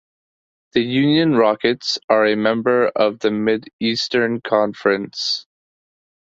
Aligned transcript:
The 0.71 0.79
Union 0.81 1.33
Rockets 1.35 1.99
are 2.09 2.25
a 2.25 2.35
member 2.35 2.87
of 2.87 3.19
the 3.19 3.29
Mid-Eastern 3.29 4.41
Conference. 4.41 5.45